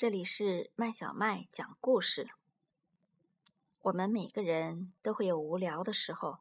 [0.00, 2.30] 这里是麦小麦讲故事。
[3.82, 6.38] 我们每个人都会有无聊的时候。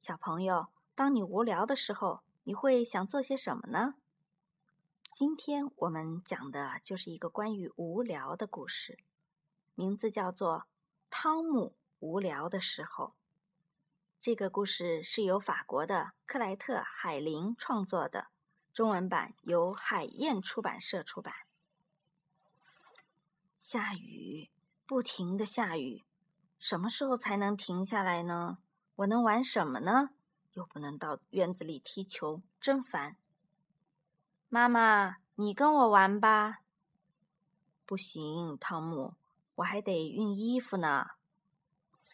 [0.00, 3.96] 小朋友，当你无聊的时候，你会想做些什么呢？
[5.12, 8.98] 今天我们讲的就是一个关于无聊的故事，
[9.74, 10.60] 名字叫做
[11.10, 13.04] 《汤姆无聊的时候》。
[14.18, 18.28] 这个故事是由法国的克莱特·海林创作的，
[18.72, 21.34] 中文版由海燕出版社出版。
[23.60, 24.50] 下雨，
[24.86, 26.04] 不停的下雨，
[26.60, 28.58] 什么时候才能停下来呢？
[28.94, 30.10] 我能玩什么呢？
[30.52, 33.16] 又不能到院子里踢球，真烦。
[34.48, 36.60] 妈妈，你跟我玩吧。
[37.84, 39.14] 不行，汤姆，
[39.56, 41.10] 我还得熨衣服呢。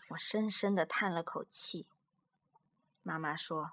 [0.08, 1.86] 我深深的叹了口气。
[3.02, 3.72] 妈妈说：“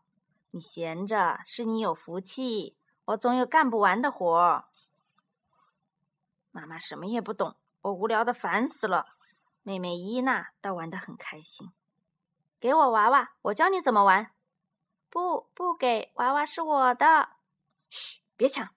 [0.51, 4.65] 你闲着是你有福气，我总有干不完的活。”
[6.51, 7.55] 妈妈什么也不懂。
[7.81, 9.16] 我无聊的烦死了，
[9.63, 11.71] 妹妹伊娜倒玩得很开心。
[12.60, 14.32] 给我娃娃，我教你怎么玩。
[15.10, 17.29] 不，不给，娃娃是我的。
[17.90, 18.70] 嘘，别抢！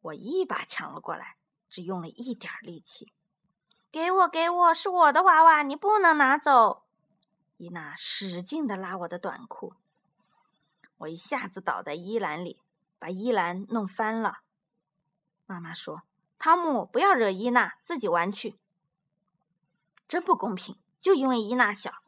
[0.00, 1.36] 我一把抢了过来，
[1.68, 3.12] 只用了一点力气。
[3.90, 6.84] 给我，给我，是我的娃娃，你不能拿走。
[7.56, 9.74] 伊娜使劲的拉我的短裤，
[10.98, 12.60] 我一下子倒在衣篮里，
[13.00, 14.42] 把衣篮弄翻了。
[15.44, 16.02] 妈妈说。
[16.38, 18.58] 汤姆，不要惹伊娜，自己玩去。
[20.06, 22.02] 真不公平，就因为伊娜小。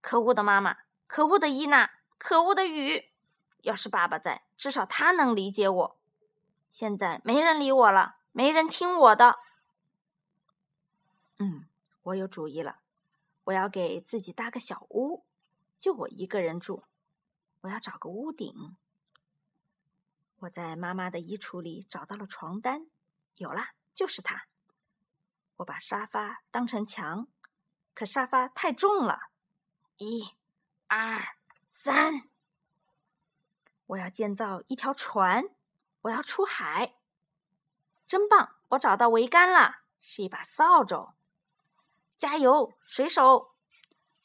[0.00, 3.10] 可恶的妈妈，可恶的伊娜，可恶的雨。
[3.62, 5.96] 要是爸爸在，至少他能理解我。
[6.70, 9.38] 现在没人理我了，没人听我的。
[11.38, 11.66] 嗯，
[12.04, 12.78] 我有主意了，
[13.44, 15.24] 我要给自己搭个小屋，
[15.78, 16.84] 就我一个人住。
[17.60, 18.76] 我要找个屋顶。
[20.38, 22.86] 我在妈妈的衣橱里找到了床单。
[23.36, 24.46] 有了，就是它。
[25.56, 27.28] 我把沙发当成墙，
[27.94, 29.30] 可沙发太重了。
[29.98, 30.30] 一、
[30.86, 31.36] 二、
[31.70, 32.28] 三，
[33.86, 35.44] 我要建造一条船，
[36.02, 36.94] 我要出海。
[38.06, 38.56] 真棒！
[38.70, 41.14] 我找到桅杆了，是一把扫帚。
[42.16, 43.54] 加油，水手！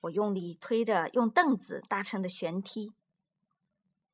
[0.02, 2.94] 我用力推着用凳子搭成的舷梯。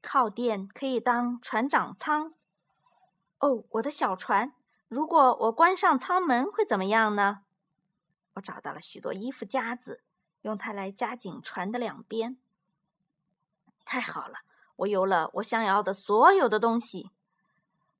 [0.01, 2.33] 靠垫可以当船长舱。
[3.39, 4.55] 哦，我的小船！
[4.91, 7.43] 如果我关上舱门会怎么样呢？
[8.33, 10.03] 我找到了许多衣服夹子，
[10.41, 12.35] 用它来夹紧船的两边。
[13.85, 14.39] 太好了，
[14.75, 17.09] 我有了我想要的所有的东西。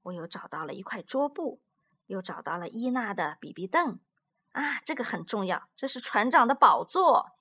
[0.03, 1.61] 我又找到了一块桌布，
[2.07, 3.97] 又找到了伊娜的比比凳。
[4.51, 7.31] 啊，这个很重要，这是船长的宝座。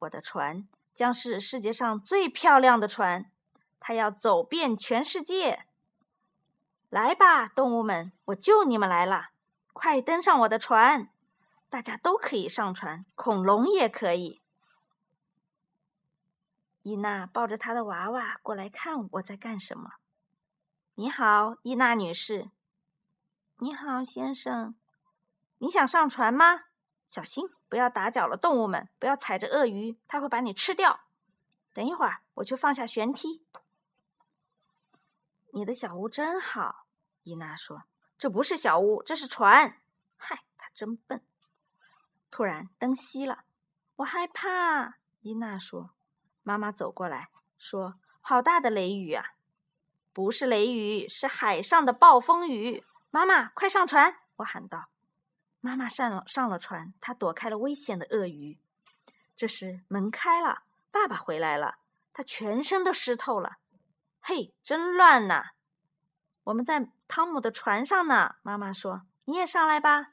[0.00, 0.66] 我的船
[0.96, 3.30] 将是世界上最漂亮的船，
[3.78, 5.65] 它要走遍全世界。
[6.96, 9.28] 来吧，动物们，我救你们来了！
[9.74, 11.10] 快登上我的船，
[11.68, 14.40] 大家都可以上船，恐龙也可以。
[16.80, 19.96] 伊娜抱着她的娃娃过来看我在干什么。
[20.94, 22.48] 你好，伊娜女士。
[23.58, 24.74] 你好，先生。
[25.58, 26.62] 你想上船吗？
[27.06, 31.00] 小心，不要打搅了动物们，不要踩着鳄鱼，它会把你吃掉。
[31.74, 33.44] 等一会儿，我去放下舷梯。
[35.52, 36.85] 你的小屋真好。
[37.26, 37.82] 伊娜说
[38.16, 39.80] ：“这不是小屋，这是船。”
[40.16, 41.20] 嗨，他真笨。
[42.30, 43.42] 突然灯熄了，
[43.96, 44.98] 我害怕。
[45.22, 45.90] 伊娜说
[46.44, 49.32] ：“妈妈走过来说，好大的雷雨啊！
[50.12, 54.20] 不是雷雨，是海上的暴风雨。”妈妈，快上船！
[54.36, 54.88] 我喊道。
[55.60, 58.60] 妈妈上了上了船，她躲开了危险的鳄鱼。
[59.34, 61.78] 这时门开了，爸爸回来了，
[62.12, 63.56] 他全身都湿透了。
[64.20, 65.50] 嘿，真乱呐！
[66.44, 70.12] 我们在汤姆的船上呢，妈妈说：“你也上来吧。”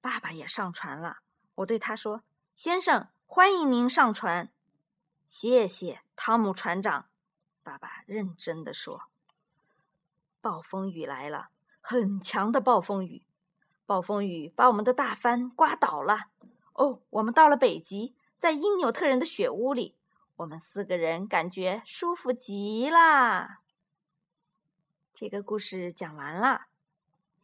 [0.00, 1.18] 爸爸也上船了。
[1.56, 2.22] 我对他说
[2.54, 4.50] ：“先生，欢迎您上船。”
[5.26, 7.06] 谢谢，汤姆船长。
[7.62, 9.04] 爸爸认真的说
[10.42, 11.48] ：“暴风雨来了，
[11.80, 13.24] 很强的暴风雨。
[13.86, 16.26] 暴风雨把我们的大帆刮倒了。
[16.74, 19.96] 哦，我们到了北极，在因纽特人的雪屋里，
[20.36, 23.58] 我们四个人感觉舒服极了。”
[25.14, 26.68] 这个故事讲完了，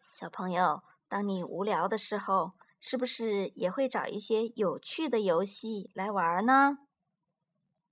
[0.09, 6.79] 小朋友，当你无聊的时候，是不是也会找一些有趣的游戏来玩呢？